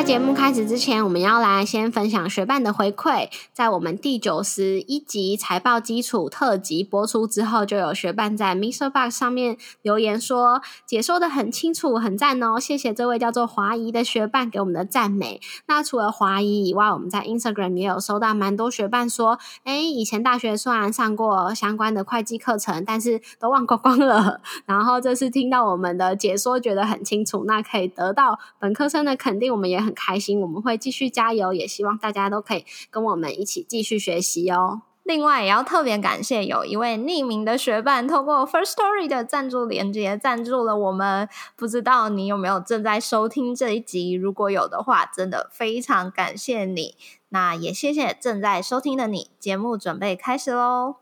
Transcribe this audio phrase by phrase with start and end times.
[0.00, 3.28] 在节目开始之前，我们要来先分享学伴的回馈。
[3.52, 8.88] 在我们第九十一集财报基础特辑播出之后，就有学伴在 Mr.
[8.88, 12.58] Box 上面留言说，解说的很清楚，很赞哦！
[12.58, 15.38] 谢谢这位叫做华谊的学伴给我们的赞美。
[15.66, 24.40] 那除了华谊以外，我们在 Instagram 也有收到蛮多学伴说，哎，以前大学虽然上过相关的会计课程，但是都忘光光了。
[24.64, 29.89] 然后这次听到我们的解说，觉得很清楚，那可以得到本科生的肯定，我们也很。
[29.90, 34.82] 很开心，我们会继续加油，也希望大家都可以跟我们一起继续学习哦。
[35.02, 41.28] 另外，也要特别感谢有一位匿名的学伴，通过 First Story 的赞助连接赞助了我们。
[41.56, 44.12] 不知道你有没有正在收听这一集？
[44.12, 46.94] 如果有的话，真的非常感谢你。
[47.30, 49.30] 那也谢谢正在收听的你。
[49.40, 50.99] 节目准备开始喽。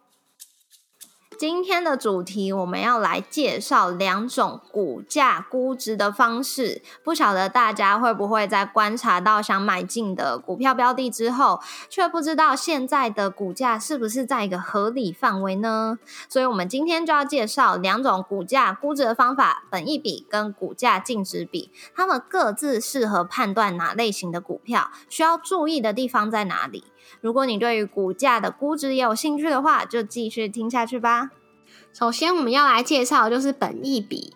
[1.38, 6.82] 今天的主题，我们要来介绍两种股价估值的方式。
[7.04, 16.00] 不晓得大家会不会在观察到想买进的股票标的之后，却不知道现在的股价是不是在一个合理范围呢？
[16.28, 21.70] 所以，我们今天就要介绍两种股价估值的方法：本益比跟股价净值比。
[21.94, 26.82] 它们各自适合判断哪类型的股票，需要注意的地方在哪里？
[27.20, 31.30] 如果你对于股价的估值也有兴趣的话，就继续听下去吧。
[31.92, 34.32] 首先，我们要来介绍就是本益比。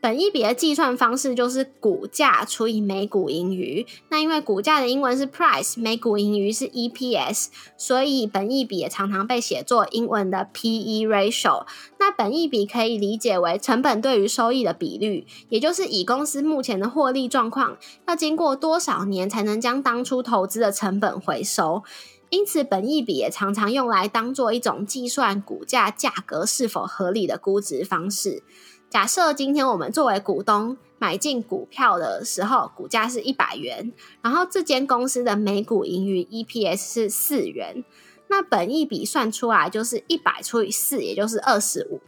[0.00, 3.84] 本益比的计算方式就是股价除以每股盈余。
[4.10, 11.66] 那因为股价的英文是 price，每股盈余是 EPS，所以本益比也常常被写作英文的 PE ratio。
[11.98, 21.82] 那本益比可以理解为成本对于收益的比率，也就是以公司目前的获利状况，要经过多少年才能将当初投资的成本回收。
[22.30, 28.42] 因此，本益比也常常用来当做一种计算股价价格是否合理的估值方式。
[28.90, 37.84] 假设今天我们作为股东买进股票的时候，股价是一百元，然后这间公司的每股盈余 EPS 是四元，
[38.28, 42.00] 那本益比算出来就是一百除以四，也就是二十五，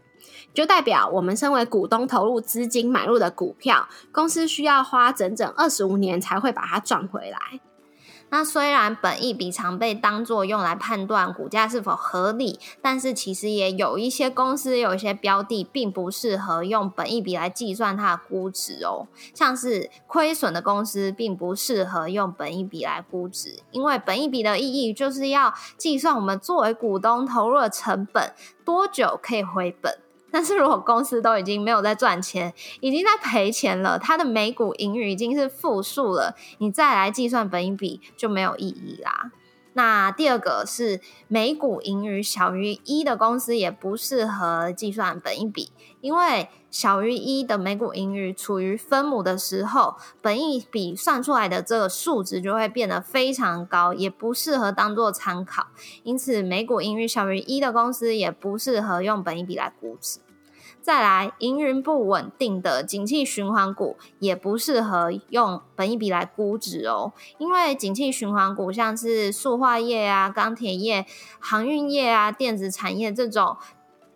[0.54, 7.60] 就代表我们身为股东投入资金买入的股票，公司需要花整整二十五年才会把它赚回来。
[8.30, 19.08] 那虽然本益比常被当作用来判断股价是否合理，但是其实也有一些公司、有一些标的并不适合用本益比来计算它的估值哦。
[19.34, 28.32] 像是亏损的公司，并不适合用本益比来估值，因为本益比的意义就是要计算我们作为股东投入的成本
[28.64, 29.98] 多久可以回本。
[30.30, 39.32] 但是如果公司都已经没有在赚钱，已经在赔钱了，它的每股盈余已经是负数了，你再来计算本益比就没有意义啦。
[39.80, 55.68] 那第二个是每股盈余小于一的公司也不适合计算本益比，因为小于一的每股盈余处于分母的时候，本益比算出来的这个数值就会变得非常高，也不适合当做参考。
[56.02, 60.18] 因此，每股盈余小于一的公司也不适合用本益比来估值。
[60.82, 71.06] 再来，营运不稳定的景气循环股也不适合用本益比来估值哦，因为景气循环股像是塑化业啊、钢铁业、
[71.38, 73.56] 航运业啊、电子产业这种。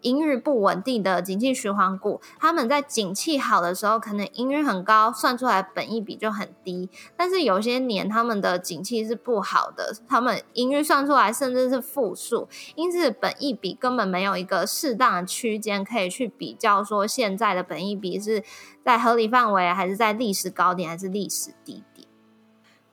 [0.04, 6.90] 盈余不稳定的景气循环股，他们在景气好的时候，可能盈余很高，算出来本益比就很低。
[7.16, 18.44] 但是有些年他们的景气是不好的，他们盈余算出来甚至是负数，因此本益比根本没有一个适当的区间可以去比较，说现在的本益比是
[18.84, 22.06] 在合理范围，还是在历史高点，还是历史低点。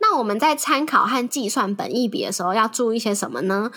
[0.04, 3.70] 那我们在参考和计算本益比的时候，要注意些什么呢？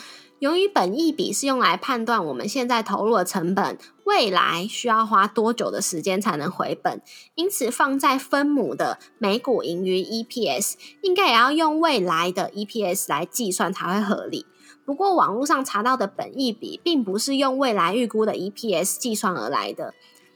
[0.44, 7.00] 由于本益比是用来判断我们现在投入的成本，未来需要花多久的时间才能回本，
[7.34, 14.45] 因此放在分母的每股盈余 EPS，应该也要用未来的 EPS 来计算才会合理。
[14.84, 19.95] 不过网络上查到的本益比，并不是用未来预估的 EPS 计算而来的。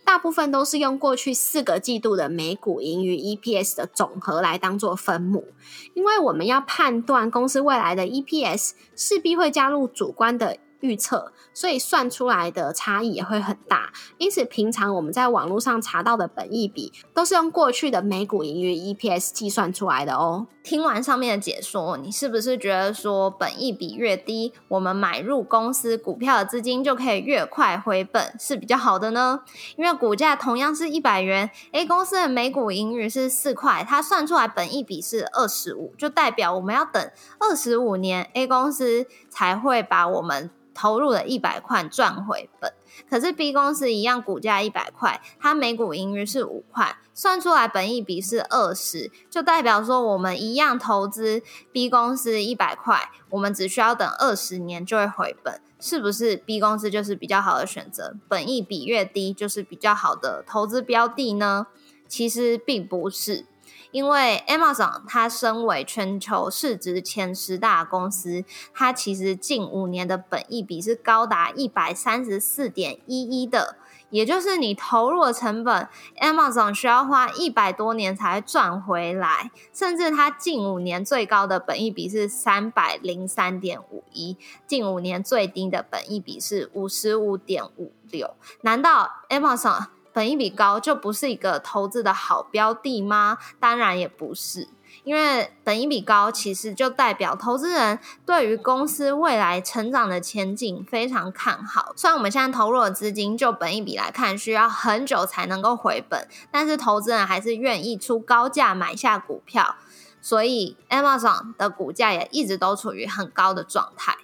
[0.08, 5.48] 大部分都是用过去四个季度的每股盈余 EPS 的总和来当做分母，
[5.92, 13.92] 因为我们要判断公司未来的 EPS，势必会加入主观的预测，所以算出来的差异也会很大。
[14.18, 20.46] 因此，平常我们在网络上查到的本益比，都是用过去的每股盈余 EPS 计算出来的哦。
[20.62, 29.40] 听完上面的解说，你是不是觉得说本益比越低，我们买入公司股票的资金就可以越快回本，是比较好的呢？
[29.76, 39.06] 因为股价同样是一百元，A 公司的每股盈余是四块，它算出来本益比是二十五，就代表我们要等二十五年，A 公司
[39.38, 42.72] 才会把我们投入的一百块赚回本。
[43.08, 51.40] 可是 B 公司一样，股价一百块，它每股盈余是五块，算出来本益比是二十，就代表说我们一样投资
[51.70, 58.16] B 公司一百块，我们只需要等二十年就会回本，是不是 B 公司就是比较好的选择？
[58.26, 61.68] 本益比越低就是比较好的投资标的呢？
[62.08, 63.46] 其实并不是。
[63.90, 68.44] 因为 Amazon 它身为全球市值前十大公司，
[68.74, 73.76] 它其实近五年的本益比是高达一百三十四点一一的，
[74.10, 75.88] 也就是你投入的成本
[76.20, 84.36] ，Amazon 需要花一百多年才赚回来，甚至它近五年最高的本益比是三百零三点五一，
[84.66, 89.86] 近五年最低的本益比是五十五点五六，难道 Amazon？
[90.18, 93.38] 本益比高就不是一个投资的好标的吗？
[93.60, 94.66] 当然也不是，
[95.04, 101.92] 因为本一比高其实就代表投资人对于公司未来成长的前景非常看好。
[101.94, 109.76] 虽然我们现在投入的资金就本一比来看需要很久才能够回本，但是投资人还是愿意出高价买下股票，
[110.20, 114.16] 所以 Amazon 的股价也一直都处于很高的状态。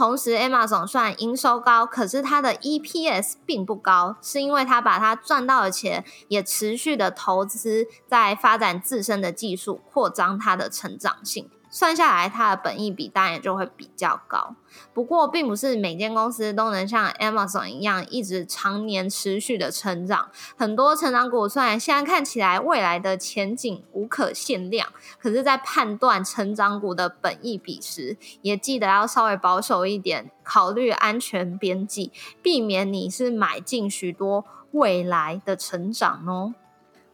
[0.00, 11.50] 同时，Emma 总算营收高，可是它的 EPS 并不高，是因为它把它赚到的钱也持续的投资在发展自身的技术，扩张它的成长性。
[11.70, 14.56] 算下来，它的本益比当然就会比较高。
[14.92, 20.30] 不过，并不是每间公司都能像 Amazon 一样一直常年持续的成长。
[20.56, 24.88] 很多成长股虽然现在看起来未来的前景无可限量，
[25.20, 32.10] 可是，在判断成长股的本益比时，也记得要稍微保守一点，考虑安全边际，
[32.42, 36.54] 避免你是买进许多未来的成长哦。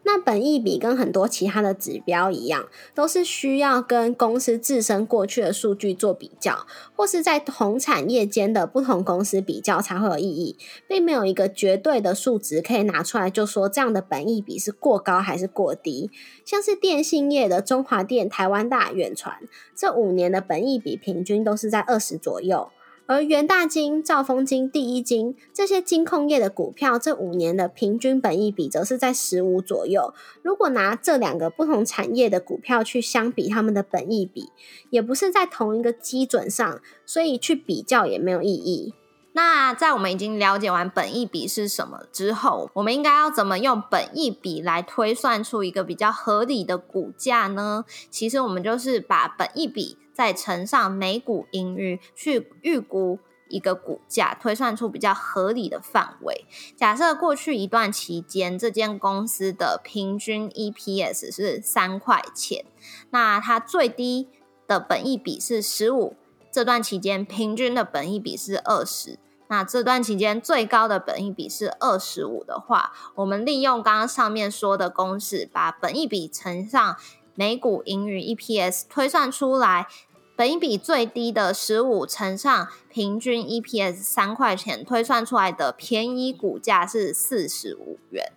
[0.07, 6.65] 那本益比跟很多其他的指标一样，都是需要跟公司自身过去的数据做比较，
[6.95, 10.57] 或是在同产业间的不同公司比较才会有意义，
[10.87, 16.09] 并没有一个绝对的数值可以拿出来就说这样的本益比是过高还是过低。
[16.45, 19.41] 像是电信业的中华电、台湾大、远传，
[19.75, 22.71] 这五年的本益比平均都是在二十左右。
[23.07, 30.13] 而元大金、兆丰金、第一金这些金控业的股票，这五年的平均本益比则是在十五左右。
[30.43, 34.51] 如果拿这两个不同产业的股票去相比，他们的本益比
[34.91, 38.93] 也不是在同一个基准上，所以去比较也没有意义。
[39.35, 47.85] 那在我们已经了解完本益比是什么之后，我们应该要怎么用本益比来推算出一个比较合理的股价呢？
[48.11, 49.97] 其实我们就是把本益比。
[50.17, 53.19] 再乘上每股盈余，去预估
[53.49, 56.47] 一个股价，推算出比较合理的范围。
[56.75, 62.65] 假设过去一段期间，这间公司的平均 EPS 是三块钱，
[63.11, 64.31] 那它最低
[64.67, 66.17] 的本益比是十五，
[66.51, 69.19] 这段期间平均的本益比是二十，
[69.49, 76.97] 那这段期间最高的本益比是二十五的话，我们利用刚刚上面说的公式，把本益比乘上
[77.37, 79.87] 每股盈余 EPS 推算出来。
[80.35, 88.33] 本一比最低的十五乘上平均 EPS 三块钱，推算出来的便宜股价是四十五元。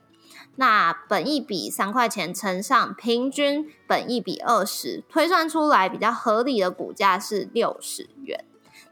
[0.56, 8.46] 那本一比三块钱乘上平均本一比二十，推算出来比较合理的股价是六十元。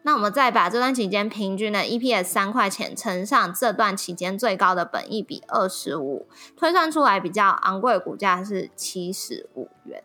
[0.08, 10.02] 那我们再把这段期间平均的 EPS 三块钱乘上这段期间最高的本益比二十五，推算出来比较昂贵的股价是七十五元。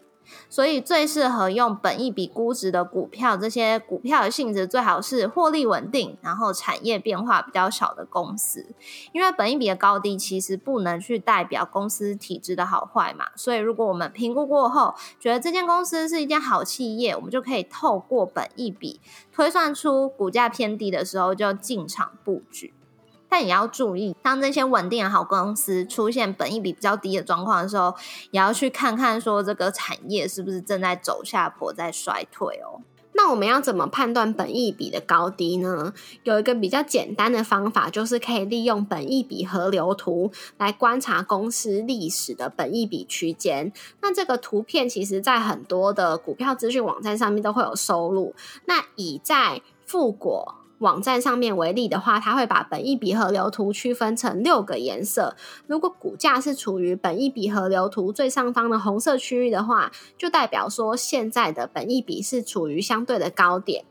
[0.49, 8.67] 所以最适合用本益比估值的股票，这些股票的性质最好是获利稳定，然后产业变化比较小的公司。
[9.12, 13.27] 因为本益比的高低其实不能去代表公司体质的好坏嘛。
[13.37, 19.01] 所以如果我们评估过后，觉得这间公司是一间好企业，我们就可以透过本益比
[19.33, 22.75] 推算出股价偏低的时候就进场布局。
[23.33, 27.95] 但也要注意，当这些稳定的好公司出现本益比比较低的状况的时候，
[28.31, 32.83] 也要去看看说这个产业是不是正在走下坡，在衰退哦。
[33.15, 35.95] 那我们要怎么判断本益比的高低呢？
[36.25, 43.73] 有一个比较简单的方法，就是可以利用本益比河流图来观察公司历史的本益比区间。
[44.03, 48.35] 那这个图片其实在很多的股票资讯网站上面都会有收录。
[48.67, 50.57] 那以在富国。
[50.83, 55.37] 网站上面为例的话，它会把本一比河流图区分成六个颜色。
[55.69, 63.85] 如果股价是处于本一比河流图最上方的红色区域的话，就代表说现在的本一比是处于相对的高点。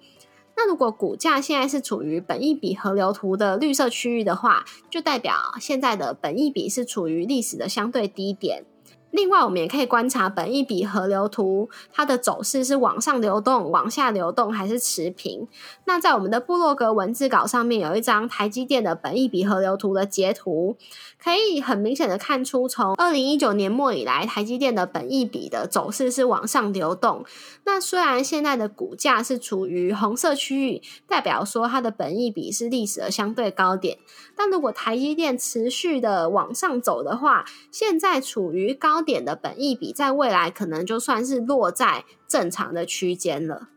[0.57, 8.65] 那如果股价现在是处于本一比河流图的绿色区域的话，就代表现在的本一比是处于历史的相对低点。
[9.11, 15.47] 另外，我们也可以观察本一笔河流图，它的走势是往上流动、往下流动，还是持平？
[15.83, 20.77] 那在我们的部落格文字稿上面有一张台积电的本一笔河流图的截图，
[21.21, 27.25] 可以很明显的看出，从二零一九年末以来，台积电的本一笔的走势是往上流动。
[27.65, 33.97] 那虽然现在的股价是处于红色区域，代表说它的本一笔是历史的相对高点，
[34.37, 39.00] 但如果台积电持续的往上走的话，现在处于高。
[39.03, 43.69] 点的本益比在未来可能就算是落在正常的区间了。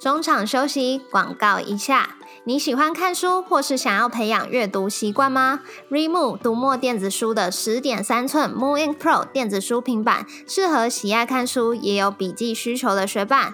[0.00, 2.16] 中场休息，广告一下。
[2.44, 13.52] 你喜欢看书，或是想要培养阅读习惯吗？Remove 读墨电子书的十点三寸 Moonin Pro 电子书平板，适合喜爱看书也有笔记需求的学伴。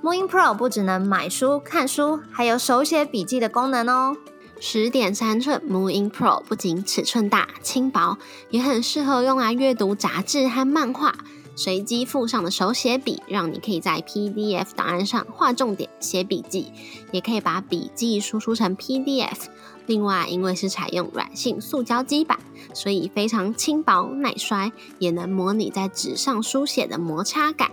[0.00, 4.16] Moonin Pro 不只能买书看书，还有手写笔记的功能哦。
[4.60, 8.18] 十点三寸 Moonin Pro 不仅尺寸大、轻薄，
[8.50, 11.14] 也很适合用来阅读杂志和漫画。
[11.54, 16.72] 随机附上的手写笔，让你可以在 PDF 档案上画重点、写笔记，
[17.10, 19.46] 也可以把笔记输出成 PDF。
[19.86, 22.38] 另外，因为是采用软性塑胶基板，
[22.74, 27.70] 所以非常轻薄耐摔，也能模拟在纸上书写的摩擦感。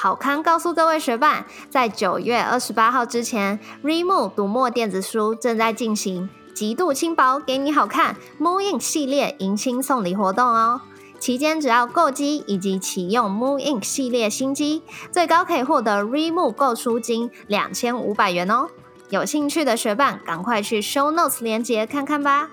[0.00, 10.82] 好康告诉各位学伴，在九月二十八号之前，Remove 读墨电子书正在进行极度轻薄，给你好看 Moon Ink 系列迎新送礼活动哦！
[11.18, 18.68] 期间只要购机以及启用 Moon Ink 系列新机，最高可以获得 Remove 购书金两千五百元哦！
[19.10, 22.48] 有兴趣的学伴，赶快去 Show Notes 连接看看吧。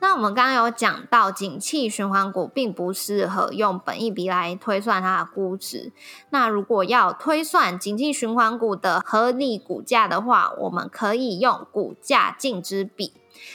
[0.00, 5.92] 那我们刚刚有讲到，景气循环股并不适合用本益比来推算它的估值。
[6.30, 13.12] 那如果要推算景气循环股的合理股价的话，我们可以用股价净值比。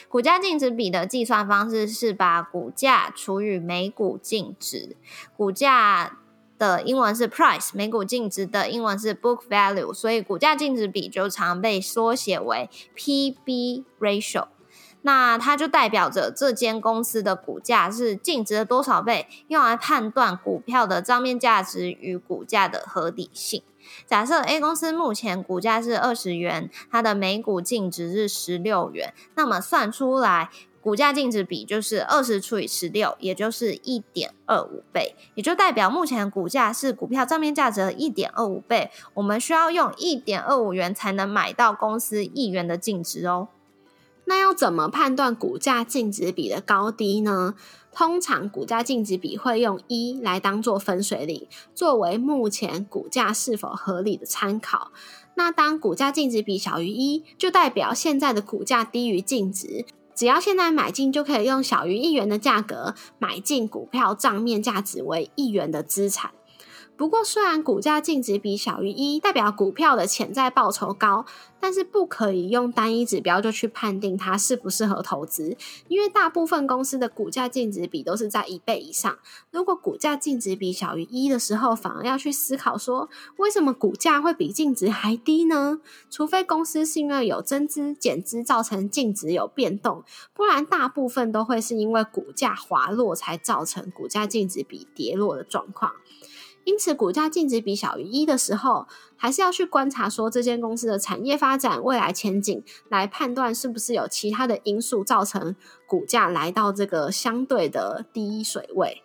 [0.08, 4.96] 股价净值比的计算方式是把股价除以每股净值。
[5.36, 6.18] 股价
[6.58, 14.46] 的英文是 price，每股净值的英文是 book value，所以股价净值比就常被缩写为 P/B ratio。
[15.06, 23.62] 那它就代表着这间公司的股价是净值的多少倍，用来判断股票的账面价值与股价的合理性。
[24.06, 30.48] 假设 A 公司目前股价是二十元，它的每股净值是十六元，那么算出来
[30.80, 38.90] 股价净值比就是二十除以十六，也就是一点二五倍，也就代表目前股价是股票账面价值的一点二五倍。
[39.12, 43.48] 我们需要用一点二五元才能买到公司一元的净值哦。
[44.26, 47.54] 那要怎么判断股价净值比的高低呢？
[47.92, 54.90] 通常股价净值比会用一来当做分水岭，作为目前股价是否合理的参考。
[55.36, 59.84] 那当股价净值比小于一，就代表现在的股价低于净值。
[60.14, 66.30] 只要现在买进，就可以用小于一元的价格买进股票账面价值为一元的资产。
[66.96, 71.26] 不过，虽然股价净值比小于一，代表股票的潜在报酬高，
[71.58, 75.56] 但是不可以用单一指标就去判定它适不适合投资，
[75.88, 79.18] 因为大部分公司的股价净值比都是在一倍以上。
[79.50, 83.08] 如果股价净值比小于一的时候，反而要去思考说，
[83.38, 85.80] 为什么股价会比净值还低呢？
[86.08, 95.92] 除非公司是因为有增资减资造成净值有变动，不然大部分都会是因为股价滑落才造成股价净值比跌落的状况。
[96.64, 105.54] 因此，股价净值比小于一的时候，还是要去观察说这间公司的产业发展未来前景，来判断是不是有其他的因素造成
[105.86, 109.02] 股价来到这个相对的低水位。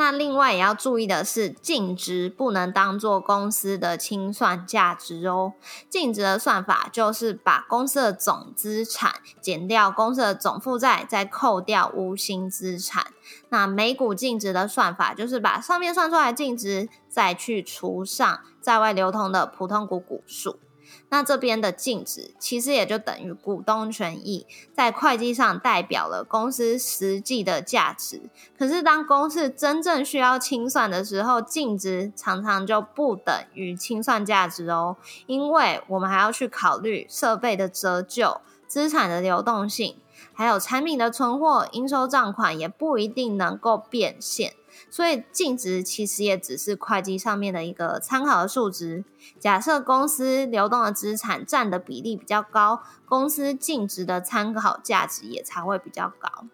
[0.00, 5.52] 那另外也要注意的是，净值不能当做公司的清算价值哦。
[5.90, 13.08] 净值的算法就是把公司的总资产减掉公司的总负债，再扣掉无形资产。
[13.50, 20.58] 那每股净值的算法就是把上面算出来净值，再去除上在外流通的普通股股数。
[21.10, 28.22] 那这边的净值其实也就等于股东权益，在会计上代表了公司实际的价值。
[28.56, 39.96] 可是当公司真正需要清算的时候，净值常常就不等于清算价值哦，因为我们还要去考虑设备的折旧、资产的流动性，
[40.32, 44.54] 还有产品的存货、应收账款也不一定能够变现。
[44.88, 49.04] 所以净值其实也只是会计上面的一个参考的数值。
[49.38, 56.46] 假设公司流动的资产占的比例比较高，公司净值的参考价值也才会比较高。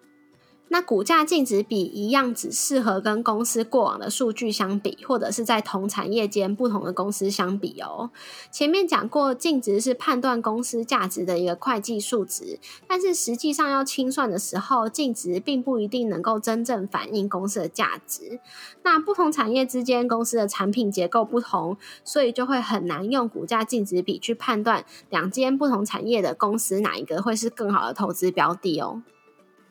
[0.69, 8.11] 那股价净值比一样，只适合跟公司过往的数据相比，或者是在同产业间不同的公司相比哦。
[8.51, 12.59] 前面讲过，净值是判断公司价值的一个会计数值，
[12.89, 18.41] 但是实际上要清算的时候，净值并不一定能够真正反映公司的价值。
[18.83, 29.03] 那不同产业之间，公司的产品结构不同，所以就会很难用股价净值比去判断两间不同产业的公司哪一个会是更好的投资标的哦。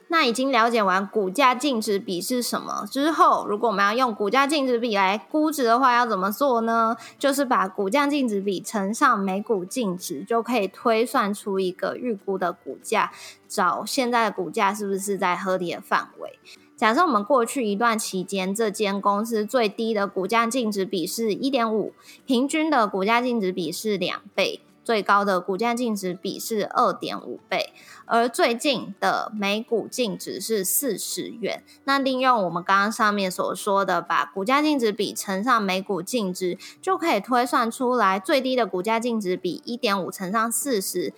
[0.08, 6.96] 那已经了解完股价净值比是什么之后，如果我们要用股价净值比来估值的话，要怎么做呢？
[7.18, 13.12] 就是把股价净值比乘上每股净值，就可以推算出一个预估的股价，
[13.48, 16.38] 找现在的股价是不是在合理的范围。
[16.76, 21.94] 假设我们过去一段期间，这间公司最低的股价净值比是一点五，
[22.26, 24.60] 平均的股价净值比是两倍。
[24.86, 27.74] 最高的股价净值比是二点五倍，
[28.06, 31.64] 而最近的每股净值是四十元。
[31.86, 41.12] 那利用我们刚刚上面所说的，把股价净值比乘上每股净值，就可以推算出来最低的股价净值比一点五乘上四十，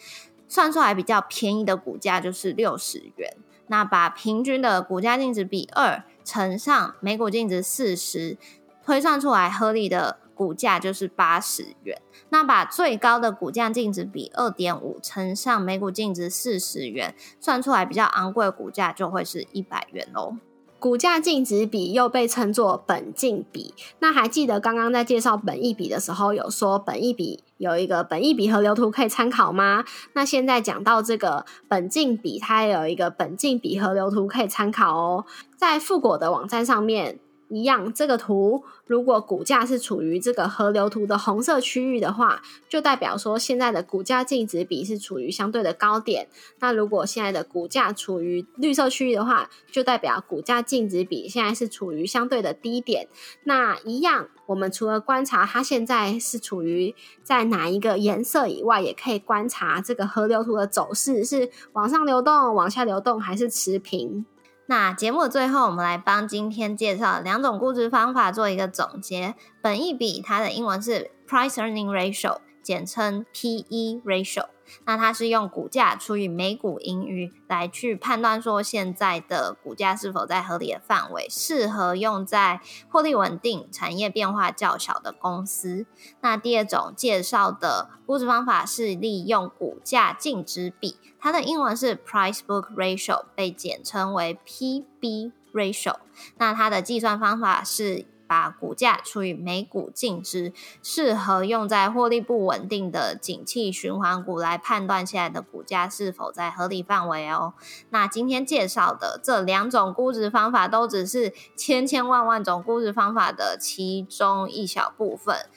[0.47, 3.35] 算出来比较便宜的股价就是六十元。
[3.67, 8.37] 那把平均的股价净值比二乘上每股净值四十，
[8.85, 10.19] 推算出来合理的。
[10.37, 20.35] 股价就是八十元，那把最高的股价净值比二点五乘上每股净值四十元，算出来比较昂贵的股价就会是一百元喽。
[20.79, 23.73] 股价净值比又被称作本净比。
[23.97, 29.83] 那还记得刚刚在介绍本益比的时候，有说本益比有一个本益比河流图可以参考吗？
[30.13, 35.25] 那现在讲到这个本净比，它也有一个本净比河流图可以参考哦，
[35.57, 37.19] 在富果的网站上面。
[37.49, 46.27] 一样，这个图如果股价是处于这个河流图的红色区域的话，就代表说现在的股价净值比是处于相对的高点。
[46.59, 53.07] 那如果现在的股价处于绿色区域的话，就代表股价净值比现在是处于相对的低点。
[53.43, 64.25] 那一样，我们除了观察它现在是处于在哪一个颜色以外，也可以观察这个河流图的走势是往上流动、往下流动还是持平。
[64.69, 69.33] 那节目的最后，我们来帮今天介绍两种估值方法做一个总结。
[69.61, 74.47] 本一笔它的英文是 Price Earning Ratio，简称 P/E Ratio。
[74.83, 85.85] 那它是用股价除以每股盈余来去判断说现在的股价是否在合理的范围，适合用在获利稳定、产业变化较小的公司。
[86.19, 95.95] 那第二种介绍的估值方法是利用股价净值比，它的英文是 Price Book Ratio，被简称为 P/B Ratio。
[96.35, 98.05] 那它的计算方法是。
[98.27, 100.51] 把股价除以每股净值，
[100.83, 107.53] 适合用在获利不稳定的景气循环股来判断现在的股价是否在合理范围哦。
[107.89, 115.47] 那今天介绍的这两种估值方法，都只是千千万万种估值方法的其中一小部分，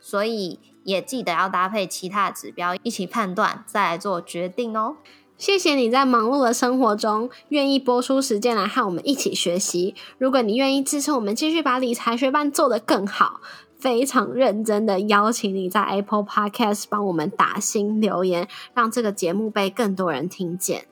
[0.00, 4.96] 所以也记得要搭配其他指标一起判断，再来做决定哦。
[5.40, 9.94] 谢谢你在忙碌的生活中愿意播出时间来和我们一起学习。
[10.18, 13.40] 如果你愿意支持我们继续把理财学办做得更好，
[13.78, 20.84] 非常认真的邀请你在 Apple Podcast 帮我们打新留言，让这个节目被更多人听见。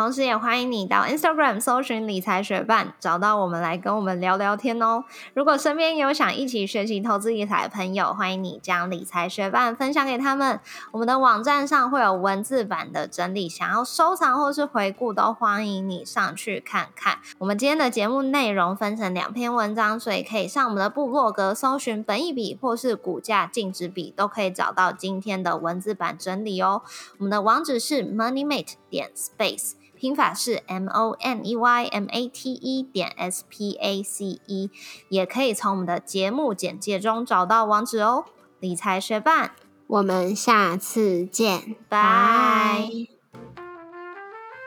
[0.00, 5.04] 同时，也欢迎你到 Instagram 搜寻理财学伴，找到我们来跟我们聊聊天哦。
[5.34, 10.58] 如果身边有想一起学习投资理财的朋友，欢迎你将理财学伴分享给他们。
[10.92, 17.18] 我们的网站上会有文字版的整理，想要收藏或是回顾，都欢迎你上去看看。
[17.36, 26.80] 我们今天的节目内容分成两篇文章，所以可以上我们的部落格搜寻本一笔或是股价净值比，都可以找到今天的文字版整理哦。
[27.18, 29.72] 我们的网址是 moneymate 点 space。
[30.00, 34.70] 拼法是 M O N E Y M A T E 点 S P A C E，
[35.10, 38.24] 也可以从我们的节目简介中找到网址哦。
[38.60, 39.50] 理财学伴，
[39.86, 42.88] 我们下次见，拜。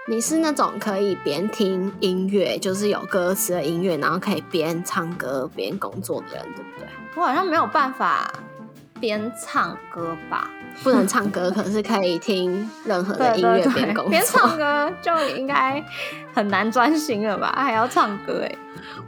[0.08, 6.88] 你是那种可以边听音乐，就是有歌词的音乐，然后可以边唱歌边工作的人，对不对？
[7.16, 8.32] 我好像没有办法
[9.04, 10.50] 边唱歌吧。
[10.82, 14.10] 不能唱歌，可是可以听任何的音乐边工作。
[14.10, 15.84] 边唱歌就应该
[16.34, 17.52] 很难专心了吧？
[17.62, 18.56] 还要唱歌哎。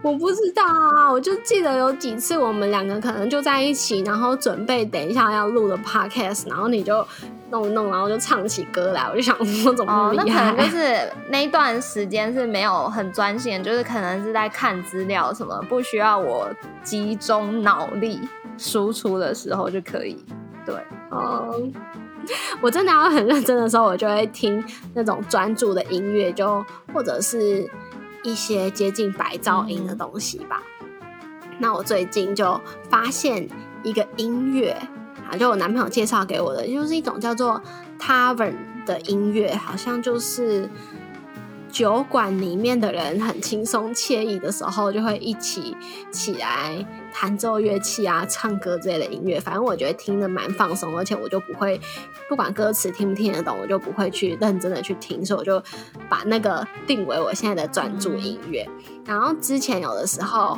[0.02, 7.06] 我不知道啊，我就记得有几次我们两个可能就在一起，然后准备等一下要录的 podcast，然后你就
[7.50, 10.44] 弄弄，然后就唱起歌来，我就想说 怎么哦，那么厉害？
[10.44, 16.48] 那可能就是那一段时间是没有很专心，就是可能是在看资料什么，不需要我
[16.84, 18.20] 集中脑力
[18.58, 20.24] 输出的时候就可以。
[20.66, 20.76] 对，
[21.12, 21.62] 哦，
[22.62, 24.64] 我真的要很认真的时候，我就会听
[24.94, 27.70] 那种专注的音乐，就或者是
[28.24, 30.62] 一些接近白噪音的东西吧。
[31.60, 33.48] 那我最近就发现
[33.84, 34.72] 一个音乐，
[35.30, 37.62] 啊，就我男朋友介绍给我的，就是一种叫做
[38.00, 40.68] Tavern 的音乐，好像就是
[41.76, 45.76] 酒馆里面的人很轻松惬意的时候，就会一起
[46.10, 46.74] 起来
[47.14, 49.38] 弹奏乐器啊、唱歌之类的音乐。
[49.42, 51.78] 反正我觉得听得蛮放松，而且我就不会
[52.30, 55.62] 不管歌词听不听得懂，我就不会去认真的去听，所以我就
[56.08, 58.66] 把那个定为我现在的专注音乐。
[59.06, 60.58] 然后之前有的时候。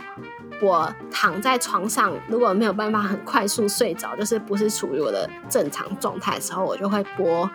[0.60, 7.47] 我躺在床上，如果没有办法很快速睡着，就是不是处于我的正常状态的时候，我就会播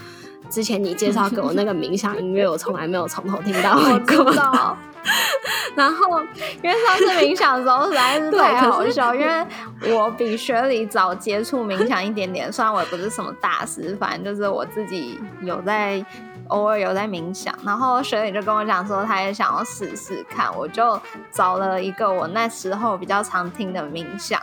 [0.50, 4.76] 之前你介绍给我那个冥想音乐，我从来没有从头听到我过。
[5.74, 6.20] 然后，
[6.62, 16.05] 因为上次冥想的时候实在是太好笑，因为我比学里早接触冥想一点点，虽然我也不是什么大师，反正就是我自己有在
[16.48, 21.00] 偶尔有在冥想，然后学里就跟我讲说，他也想要试试看，我就
[21.33, 24.40] 找了一个我那时候比较常听的冥想，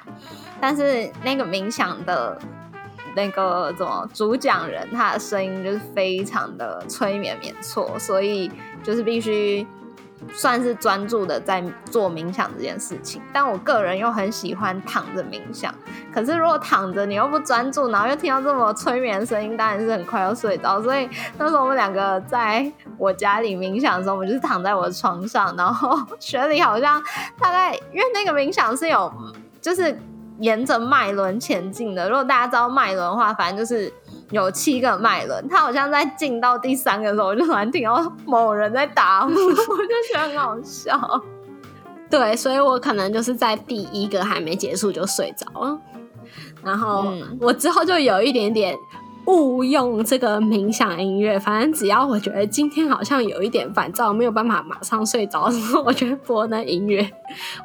[0.59, 2.38] 但是那个冥想的。
[3.19, 8.49] 那个怎么主讲人他的声音就是非常的催眠，没错，所以
[8.82, 9.67] 就是必须
[10.34, 13.21] 算是专注的在做冥想这件事情。
[13.34, 15.73] 但我个人又很喜欢躺着冥想，
[16.13, 20.82] 可是如果躺着你又不专注，然后又听到这么催眠的声音，当然是很快要睡着。
[20.82, 27.03] 所以那时候我们两个在我家里冥想的时候，我们就是躺在我的床上，然后 雪里好像
[27.38, 29.12] 大概因为那个冥想是有
[29.60, 29.99] 就是。
[30.39, 32.10] 沿着脉轮前进的。
[32.10, 33.91] 如果大家知道脉轮的话，反正就是
[34.32, 35.47] 有七个脉轮。
[35.47, 40.99] 他好像在进到第三个的时候，我就突然听到某人在打呼， 我就觉得很好笑。
[42.10, 45.80] 对，所以我可能就是在第一个还没结束就睡着了，
[46.63, 48.75] 然后嗯我之后就有一点点
[49.29, 51.39] 误用这个冥想音乐。
[51.39, 57.09] 反正只要我觉得今天好像有一点烦躁，没有办法马上睡着的时候，我就会播那音乐。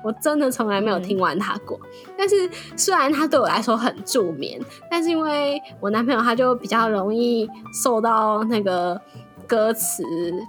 [0.02, 1.80] 我真的从来没有听完它过。
[2.16, 7.48] 但是虽然它对我来说很助眠，但是因为我男朋友他就比较容易
[7.82, 9.00] 受到那个。
[9.46, 10.02] 歌词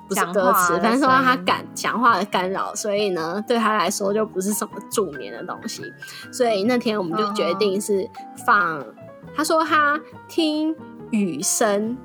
[0.08, 5.84] 不是歌词反正受到他感讲话的干扰，所以呢，对他来说就不是什么助眠的东西。
[6.32, 8.10] 所以那天我们就决定是
[8.46, 8.82] 放，
[9.36, 10.00] 他说他
[10.30, 10.74] 听
[11.12, 11.98] 雨声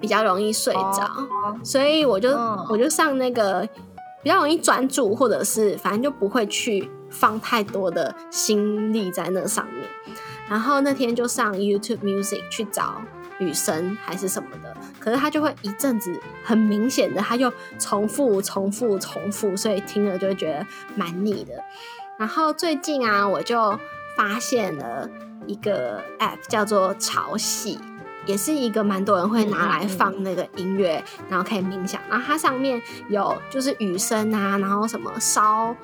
[0.00, 3.68] 比较容易睡着，哦所以我就、嗯我就上那个
[4.22, 9.84] 比较容易专注，或者是反正就不会去放太多的心力在那上面。
[10.48, 13.00] 然后那天就上 YouTube Music 去找
[13.38, 21.54] 雨声还是什么的，可是他就会一阵子很明显的，他就重复、重复、重复，所以听了就会觉得蛮腻的。
[22.18, 23.78] 然后最近啊，我就
[24.16, 25.08] 发现了
[25.46, 27.78] 一个 App 叫做潮汐。
[28.26, 32.00] 也是一个蛮多人会拿来放那个音乐，然后可以冥想。
[32.08, 35.74] 然后它上面有就是雨声啊，然后什么烧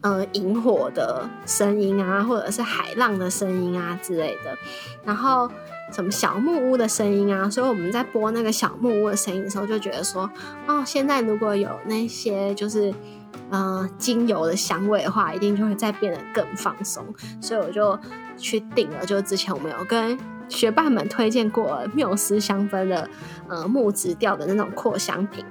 [0.00, 4.56] 呃萤火的声音啊，或者是海浪的声音啊之类的。
[5.04, 5.50] 然后
[5.92, 10.30] 什么小木屋的声音啊，所以我们在播那个小木屋的声音的时候，就觉得说，
[10.66, 12.94] 哦，现在如果有那些就是
[13.50, 17.04] 呃精油的香味的话，一定就会再变得更放松。
[17.40, 17.98] 所以我就
[18.36, 20.16] 去订了，就之前我们有跟
[20.48, 23.08] 学霸们推荐过缪斯香氛的
[23.48, 25.44] 呃木质调的那种扩香瓶。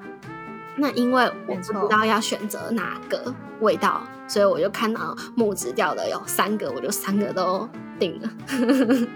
[0.80, 8.30] 那因为我不知道要选择哪个味道，所以我就看到木质调的有三个，我就三个都定了，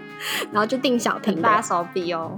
[0.50, 2.36] 然后就定小瓶大手笔哦。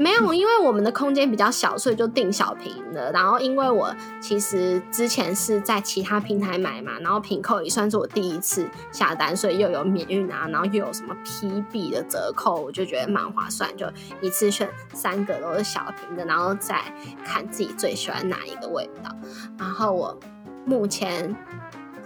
[0.00, 3.12] 没有，因为我们的空间比较小，所以就订小瓶的。
[3.12, 13.86] 然后，因为我其实之前是在其他平台买嘛，然后平扣也算是我第一次下单，所以又有免运啊，然后又有什么 PB 的折扣，我就觉得蛮划算，就
[14.22, 16.80] 一次选三个都是小瓶的，然后再
[17.22, 19.14] 看自己最喜欢哪一个味道。
[19.58, 20.18] 然后我
[20.64, 21.36] 目前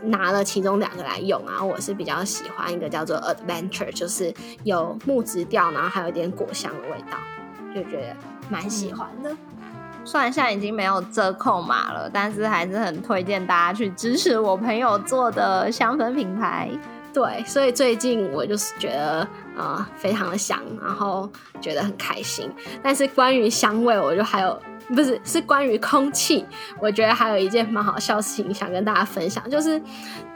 [0.03, 7.17] 拿了其中两个来用啊，我是比较喜欢一个叫做 Adventure，就是有木质调，然后还有一点果香的味道。
[7.75, 8.17] 就觉得
[8.49, 9.35] 蛮喜欢的。
[10.05, 16.69] 虽然现在已经没有折扣码了，但是还是很推荐大家去支持我朋友做的香氛品牌。
[17.13, 22.53] 对，所以最近我就是觉得呃非常的香，然后觉得很开心。
[22.83, 26.45] 但是关于香味，我就还有不是是关于空气，
[26.81, 29.81] 我觉得还有一件蛮好笑的事情想跟大家分享，就是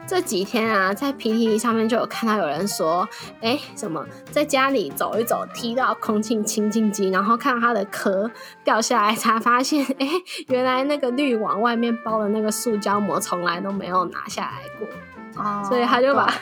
[0.09, 3.07] 这几天啊，在 PTT 上面就有看到有人说，
[3.43, 8.31] 哎，什么在家里走一走，踢到空气清净机，然后看到它的壳
[8.65, 10.09] 掉下来，才发现，哎，
[10.47, 16.33] 原来那个滤网外面包的那个塑胶膜从来都没有拿下来过，哦所以他就把。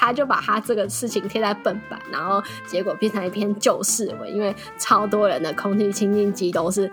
[0.00, 6.88] 他就把他这个事情贴在笨版，然后结果变成一篇旧事文，因为超多人的空气清净机都是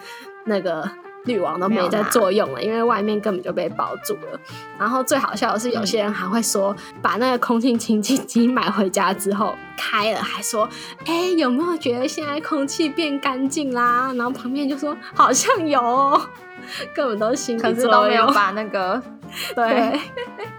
[0.46, 0.90] 那个
[1.26, 4.40] 滤网都没在作用了，因为外面根本就被包住了。
[4.80, 10.68] 然后最好笑的是，有些人还会说，把那个空气清净机买回家之后开了，还说，
[11.06, 14.14] 哎，有没有觉得现在空气变干净啦？
[14.16, 16.22] 然后旁边就说好像有、哦，
[16.94, 17.88] 根本都是心理可是。
[17.88, 19.02] 都没有把那个
[19.56, 20.00] 对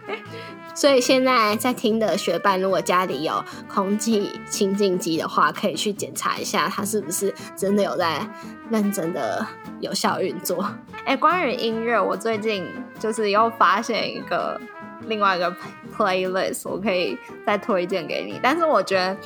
[0.75, 8.21] 所以现在在听的学伴，如果家里有空气清净机的话，可以去检查一下，它是不是真的有在
[8.69, 9.47] 认真的
[9.81, 10.69] 有效运作。
[11.07, 14.61] 哎、关于音乐，我最近就是又发现一个
[15.07, 15.51] 另外一个
[15.97, 18.39] playlist，我可以再推荐给你。
[18.43, 19.17] 但是我觉得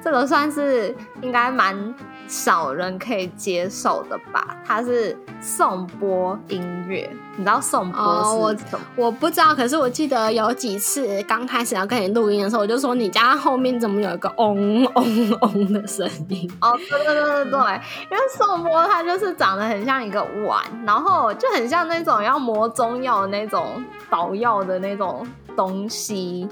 [0.00, 1.92] 这个算是应该蛮
[2.30, 4.56] 少人可以接受的吧？
[4.64, 8.86] 它是颂钵音乐，你知道颂哦我钵是什么？
[8.94, 16.48] 我不知道，可是我记得有几次刚开始要跟你录音的时候，我就说你家后面怎么有一个嗡嗡嗡的声音？
[16.60, 26.48] 哦，对对对对对，因为颂钵它就是长得很像一个碗，然后就很像那种要磨中药的那种捣药的那种东西，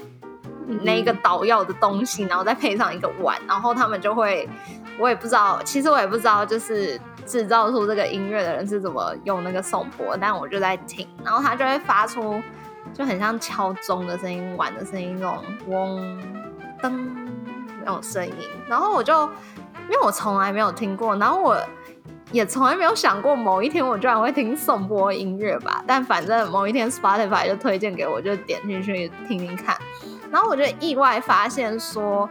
[0.81, 4.47] 那个捣药的东西，然后再配上一个碗，然后他们就会，
[4.99, 12.41] 我也不知道，其实我也不知道，就是制造出这个音乐的人是怎么用那个颂钵，但我就在听，然后它就会发出
[12.93, 16.21] 就很像敲钟的声音、碗的声音那种嗡
[16.81, 16.91] 噔
[17.83, 18.33] 那种声音，
[18.67, 21.57] 然后我就因为我从来没有听过，然后我
[22.31, 25.83] 也从来没有想过某一天我居然会听颂钵音乐吧。
[25.87, 29.75] 但反正某一天 Spotify 就推荐给我，就点进去听听看，
[30.31, 32.29] 然后我就意外发现说，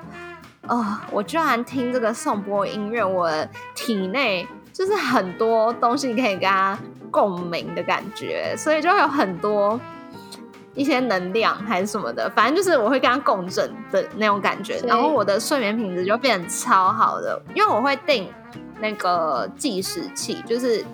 [0.67, 3.31] 呃，我居然听这个颂钵音乐，我
[3.75, 6.79] 体内就是很多东西可以跟它
[7.11, 9.79] 共鸣的感觉，所以就会有很多。
[10.75, 18.33] 一些能量还是什么的，反正就是我会跟它共振的那种感觉，然后我的睡眠品质就变得超好的，因为我会定
[18.79, 20.85] 那个计时器，就是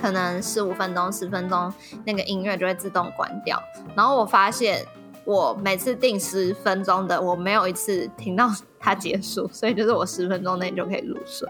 [0.00, 1.70] 可能十五分钟、十分钟，
[2.06, 3.62] 那个音乐就会自动关掉。
[3.94, 4.82] 然后我发现，
[5.28, 11.46] 我每次定十分钟的，我没有一次听到它结束，所以就是我十分钟内就可以入睡。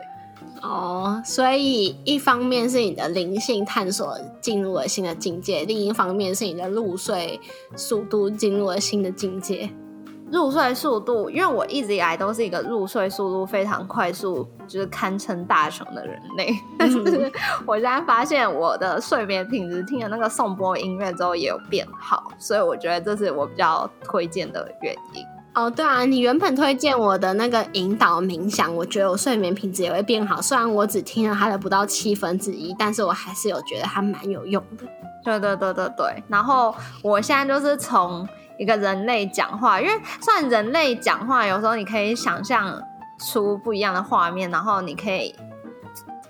[0.61, 7.39] 哦，所以一方面是你的灵性探索进入了新的境界，另一方面是你的入睡
[7.77, 9.71] 速度进入了新的境界。
[10.31, 16.55] 入睡速度，因为我一直以来都是一个入睡速度非常快速，就是堪称大雄的人类。
[16.79, 16.99] 但是
[17.67, 25.25] 我现在发现我的睡眠品质听了那个颂钵音乐之后也有变好，所以我觉得这是我比较推荐的原因。
[25.55, 30.41] 哦，对啊，你原本推荐我的那个引导冥想，我觉得我睡眠品质也会变好。
[30.41, 34.85] 虽然我只听了它的不到七分之一，但是我还是有觉得它蛮有用的。
[35.25, 42.83] 对对对对对，然后我现在就是从一个人类讲话，因为虽然人类讲话有时候你可以想象
[43.19, 45.35] 出不一样的画面，然后你可以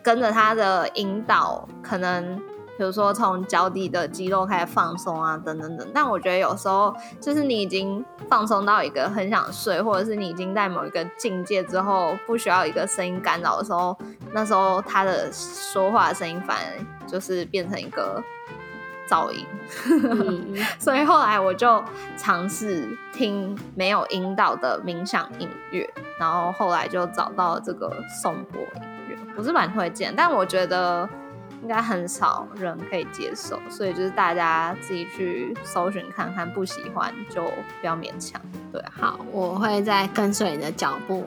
[0.02, 2.36] 跟着他的引导，可能
[2.76, 5.86] 比如说从脚底的肌肉开始放松啊，等等等。
[5.92, 13.96] 但我觉得有时候就是你已经放松到一个很想睡，或者是你已经在某一个境界之后，不需要一个声音干扰的时候，
[14.32, 18.22] 那时候他的说话声音反而就是变成一个
[19.08, 19.46] 噪音。
[20.04, 21.82] 嗯， 所以后来我就
[22.16, 27.90] 尝试听没有引导的冥想音乐，然后后来就找到了这个
[28.22, 31.08] 颂钵音乐，我是蛮推荐，但我觉得
[31.62, 37.42] 应该很少人可以接受，所以就是大家自己去搜寻看看，不喜欢就
[37.80, 38.40] 不要勉强。
[38.70, 41.24] 对啊，好，我会再跟随你的脚步，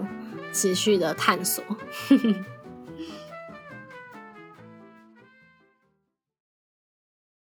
[0.53, 1.63] 持续的探索。